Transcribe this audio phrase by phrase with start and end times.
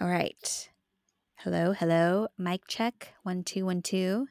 [0.00, 0.68] All right.
[1.36, 2.28] Hello, hello.
[2.38, 3.14] Mic check.
[3.22, 4.28] One, two, one, two.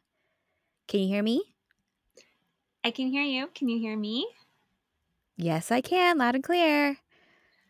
[0.87, 1.55] Can you hear me?
[2.84, 3.47] I can hear you.
[3.54, 4.28] Can you hear me?
[5.38, 6.18] Yes, I can.
[6.18, 6.97] Loud and clear.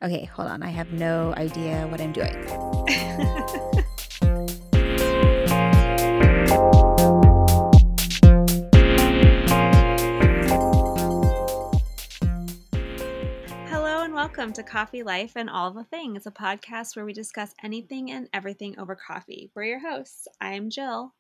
[0.04, 0.64] Okay, hold on.
[0.64, 3.68] I have no idea what I'm doing.
[14.42, 18.28] welcome to Coffee Life and All the Things, a podcast where we discuss anything and
[18.34, 19.52] everything over coffee.
[19.54, 20.28] We're your hosts.
[20.42, 21.14] I am Jill.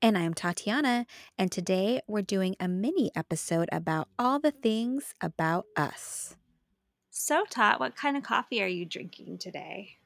[0.00, 1.04] And I'm Tatiana,
[1.36, 6.36] and today we're doing a mini episode about all the things about us.
[7.10, 9.96] So, Tot, what kind of coffee are you drinking today?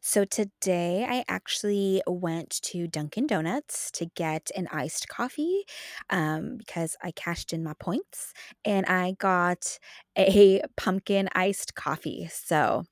[0.00, 5.64] So today I actually went to Dunkin' Donuts to get an iced coffee
[6.10, 8.32] um, because I cashed in my points
[8.64, 9.78] and I got
[10.16, 12.28] a pumpkin iced coffee.
[12.32, 12.84] So,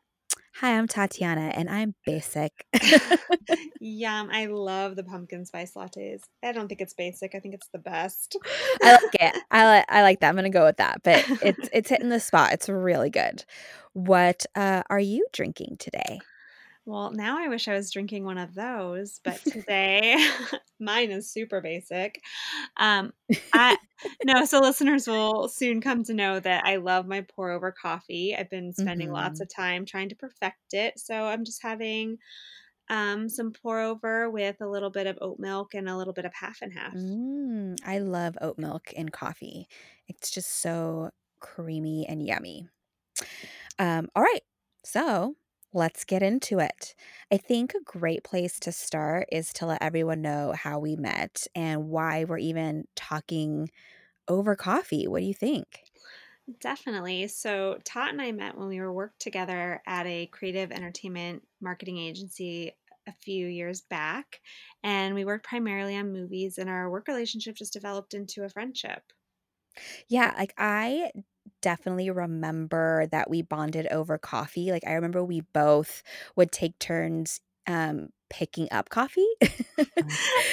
[0.57, 2.67] hi, I'm Tatiana and I'm basic.
[3.81, 4.31] Yum.
[4.33, 6.23] I love the pumpkin spice lattes.
[6.43, 7.35] I don't think it's basic.
[7.35, 8.37] I think it's the best.
[8.83, 9.43] I like it.
[9.51, 10.29] I like I like that.
[10.29, 11.03] I'm gonna go with that.
[11.03, 12.53] But it's it's hitting the spot.
[12.53, 13.45] It's really good.
[13.93, 16.21] What uh, are you drinking today?
[16.85, 20.17] Well, now I wish I was drinking one of those, but today
[20.81, 22.21] mine is super basic.
[22.77, 23.13] Um,
[23.53, 23.77] I
[24.25, 28.35] no, so listeners will soon come to know that I love my pour over coffee.
[28.37, 29.43] I've been spending lots Mhm.
[29.43, 32.19] of time trying to perfect it, so I'm just having
[32.91, 36.27] um, some pour over with a little bit of oat milk and a little bit
[36.27, 36.95] of half and half.
[36.95, 39.69] Mm, I love oat milk in coffee.
[40.07, 41.11] It's just so
[41.41, 42.69] creamy and yummy.
[43.79, 44.43] Um, all right,
[44.85, 45.37] so
[45.73, 46.95] let's get into it.
[47.31, 51.47] I think a great place to start is to let everyone know how we met
[51.55, 53.71] and why we're even talking
[54.29, 55.09] over coffee.
[55.09, 55.85] What do you think?
[56.59, 57.29] Definitely.
[57.29, 61.99] So Tot and I met when we were worked together at a creative entertainment marketing
[61.99, 62.73] agency
[63.07, 64.41] a few years back,
[64.83, 69.13] and we worked primarily on movies, and our work relationship just developed into a friendship.
[70.09, 71.13] Yeah, like I
[71.63, 74.71] definitely remember that we bonded over coffee.
[74.71, 76.03] Like I remember we both
[76.37, 79.29] would take turns um picking up coffee.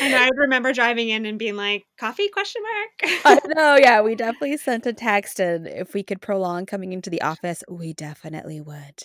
[0.01, 3.13] I know I remember driving in and being like, "Coffee?" question mark.
[3.25, 7.09] I know, yeah, we definitely sent a text, and if we could prolong coming into
[7.09, 9.03] the office, we definitely would.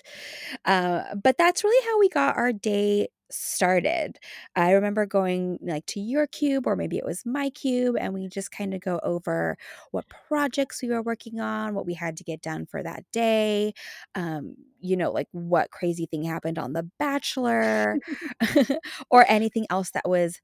[0.65, 4.19] Uh, but that's really how we got our day started.
[4.57, 8.29] I remember going, like, to your cube, or maybe it was my cube, and we
[8.29, 9.57] just kinda go over
[9.93, 13.75] what projects we were working on, what we had to get done for that day,
[14.15, 17.99] um, you know, like, what crazy thing happened on The Bachelor,
[19.11, 20.41] or anything else that was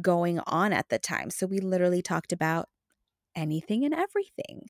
[0.00, 1.30] going on at the time.
[1.30, 2.68] So we literally talked about
[3.36, 4.68] anything and everything.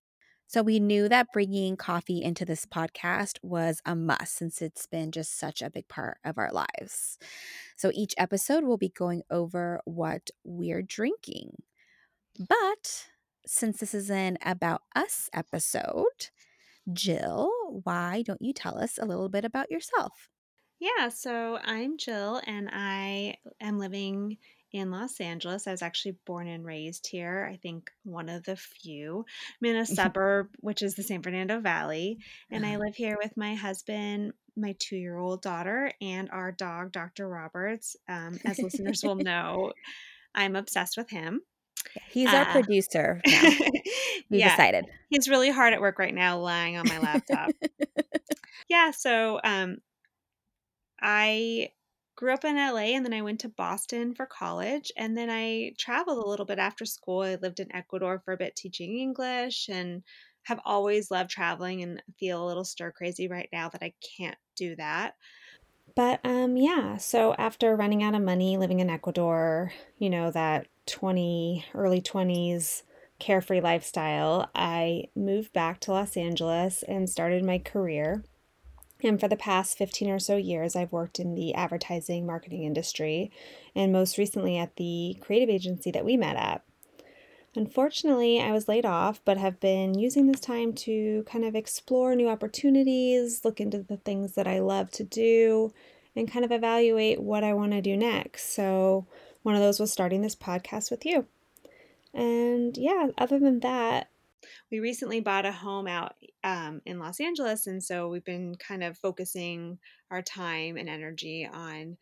[0.50, 5.12] So we knew that bringing coffee into this podcast was a must since it's been
[5.12, 7.18] just such a big part of our lives.
[7.76, 11.62] So each episode will be going over what we're drinking.
[12.36, 13.06] But
[13.46, 16.30] since this is an about us episode,
[16.92, 17.52] Jill,
[17.84, 20.30] why don't you tell us a little bit about yourself?
[20.80, 24.38] Yeah, so I'm Jill and I am living
[24.72, 25.66] in Los Angeles.
[25.66, 27.48] I was actually born and raised here.
[27.50, 29.24] I think one of the few.
[29.62, 32.18] I'm in a suburb, which is the San Fernando Valley,
[32.50, 36.92] and I live here with my husband, my two year old daughter, and our dog,
[36.92, 37.28] Dr.
[37.28, 37.96] Roberts.
[38.08, 39.72] Um, as listeners will know,
[40.34, 41.40] I'm obsessed with him.
[42.10, 43.42] He's our Uh, producer now.
[44.30, 44.84] We yeah, decided.
[45.08, 47.50] he's really hard at work right now, lying on my laptop.
[48.68, 49.78] Yeah, so um,
[51.00, 51.70] I
[52.20, 55.72] grew up in LA and then I went to Boston for college and then I
[55.78, 57.22] traveled a little bit after school.
[57.22, 60.02] I lived in Ecuador for a bit teaching English and
[60.42, 64.36] have always loved traveling and feel a little stir crazy right now that I can't
[64.54, 65.14] do that.
[65.96, 70.66] But um yeah, so after running out of money living in Ecuador, you know, that
[70.84, 72.82] 20 early 20s
[73.18, 78.24] carefree lifestyle, I moved back to Los Angeles and started my career.
[79.02, 83.30] And for the past 15 or so years, I've worked in the advertising marketing industry,
[83.74, 86.62] and most recently at the creative agency that we met at.
[87.56, 92.14] Unfortunately, I was laid off, but have been using this time to kind of explore
[92.14, 95.72] new opportunities, look into the things that I love to do,
[96.14, 98.54] and kind of evaluate what I want to do next.
[98.54, 99.06] So,
[99.42, 101.26] one of those was starting this podcast with you.
[102.12, 104.10] And yeah, other than that,
[104.70, 106.14] we recently bought a home out
[106.44, 109.78] um, in Los Angeles, and so we've been kind of focusing
[110.10, 111.96] our time and energy on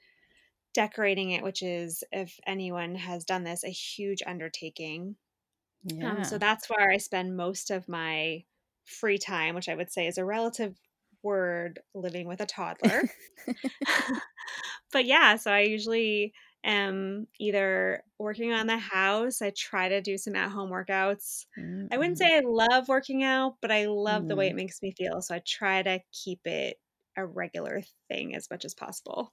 [0.74, 5.16] decorating it, which is, if anyone has done this, a huge undertaking.
[6.02, 8.44] Um, so that's where I spend most of my
[8.84, 10.76] free time, which I would say is a relative
[11.22, 13.02] word living with a toddler.
[14.92, 16.32] but yeah, so I usually
[16.64, 19.42] am either working on the house.
[19.42, 21.46] I try to do some at home workouts.
[21.90, 24.56] I wouldn't say I love working out, but I love the way it Mm.
[24.56, 25.22] makes me feel.
[25.22, 26.78] So I try to keep it
[27.16, 29.32] a regular thing as much as possible.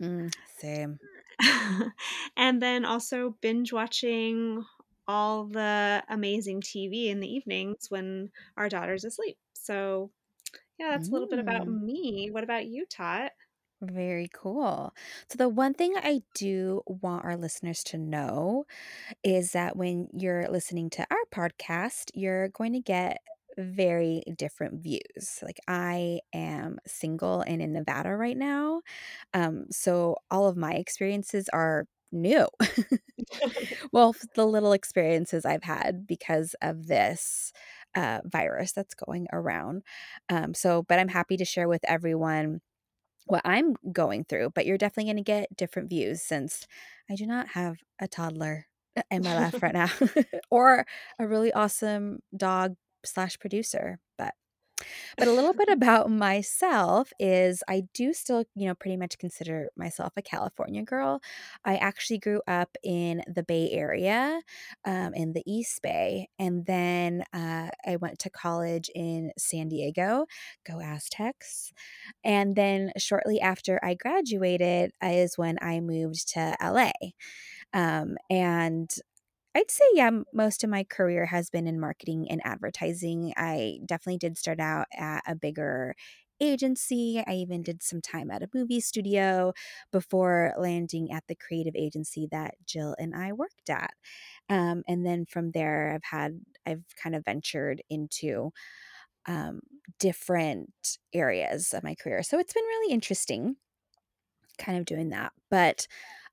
[0.00, 1.00] Mm, same.
[2.36, 4.64] and then also binge watching
[5.08, 9.38] all the amazing TV in the evenings when our daughter's asleep.
[9.54, 10.12] So,
[10.78, 11.76] yeah, that's a little bit about Mm.
[11.82, 12.30] me.
[12.32, 13.32] What about you, Tot?
[13.82, 14.94] Very cool.
[15.28, 18.64] So, the one thing I do want our listeners to know
[19.24, 23.18] is that when you're listening to our podcast, you're going to get
[23.58, 25.40] very different views.
[25.42, 28.82] Like, I am single and in Nevada right now.
[29.34, 32.48] Um, so, all of my experiences are new.
[33.92, 37.52] well, the little experiences I've had because of this
[37.94, 39.82] uh, virus that's going around.
[40.28, 42.60] Um, so, but I'm happy to share with everyone
[43.32, 46.66] what I'm going through, but you're definitely gonna get different views since
[47.10, 49.88] I do not have a toddler uh, in my life right now
[50.50, 50.86] or
[51.18, 54.00] a really awesome dog/producer, slash producer.
[54.18, 54.34] but
[55.18, 59.68] but a little bit about myself is I do still, you know, pretty much consider
[59.76, 61.20] myself a California girl.
[61.64, 64.40] I actually grew up in the Bay Area,
[64.84, 70.26] um, in the East Bay, and then uh, I went to college in San Diego.
[70.66, 71.72] Go Aztecs!
[72.24, 76.92] And then shortly after I graduated is when I moved to LA.
[77.72, 78.90] Um, and
[79.54, 83.32] I'd say, yeah, most of my career has been in marketing and advertising.
[83.36, 85.94] I definitely did start out at a bigger
[86.40, 87.22] agency.
[87.26, 89.52] I even did some time at a movie studio
[89.92, 93.92] before landing at the creative agency that Jill and I worked at.
[94.48, 98.52] Um, and then from there, I've had, I've kind of ventured into
[99.26, 99.60] um,
[99.98, 102.22] different areas of my career.
[102.22, 103.56] So it's been really interesting
[104.58, 105.32] kind of doing that.
[105.50, 105.86] But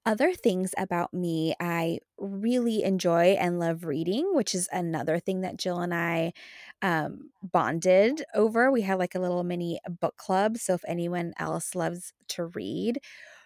[0.10, 5.58] other things about me, I really enjoy and love reading, which is another thing that
[5.58, 6.34] Jill and I
[6.82, 8.72] um, bonded over.
[8.72, 10.58] We had like a little mini book club.
[10.58, 13.00] So if anyone else loves to read,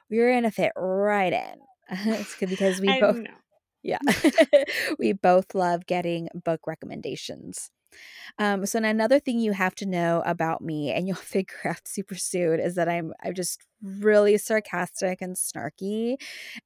[0.10, 1.60] we're going to fit right in.
[1.92, 3.38] it's good because we I both, know.
[3.84, 4.00] yeah,
[5.00, 7.72] we both love getting book recommendations.
[8.40, 12.16] Um, so another thing you have to know about me, and you'll figure out super
[12.16, 16.16] soon, is that I'm I'm just really sarcastic and snarky.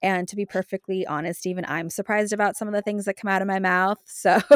[0.02, 3.30] And to be perfectly honest, even I'm surprised about some of the things that come
[3.30, 4.00] out of my mouth.
[4.06, 4.40] So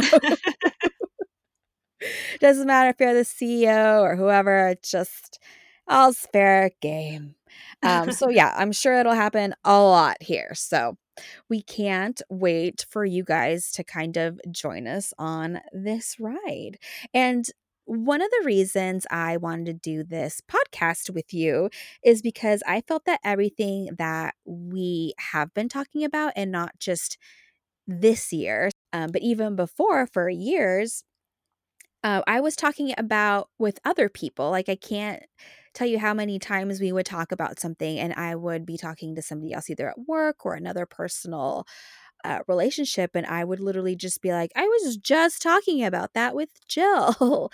[2.39, 5.39] doesn't matter if you're the CEO or whoever, it's just
[5.87, 7.35] all fair game.
[7.83, 10.51] Um, so yeah, I'm sure it'll happen a lot here.
[10.53, 10.97] So
[11.49, 16.77] we can't wait for you guys to kind of join us on this ride.
[17.13, 17.45] And
[17.85, 21.69] one of the reasons I wanted to do this podcast with you
[22.03, 27.17] is because I felt that everything that we have been talking about, and not just
[27.87, 31.03] this year, um, but even before for years,
[32.03, 34.51] uh, I was talking about with other people.
[34.51, 35.23] Like, I can't
[35.73, 39.15] tell you how many times we would talk about something and I would be talking
[39.15, 41.65] to somebody else, either at work or another personal
[42.23, 43.11] uh, relationship.
[43.15, 47.51] And I would literally just be like, I was just talking about that with Jill.